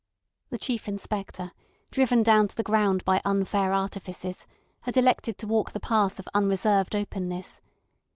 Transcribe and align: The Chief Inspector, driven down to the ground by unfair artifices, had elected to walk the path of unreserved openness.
The 0.49 0.57
Chief 0.57 0.87
Inspector, 0.87 1.51
driven 1.91 2.23
down 2.23 2.47
to 2.47 2.55
the 2.55 2.63
ground 2.63 3.05
by 3.05 3.21
unfair 3.23 3.71
artifices, 3.71 4.47
had 4.79 4.97
elected 4.97 5.37
to 5.37 5.45
walk 5.47 5.73
the 5.73 5.79
path 5.79 6.17
of 6.17 6.27
unreserved 6.33 6.95
openness. 6.95 7.61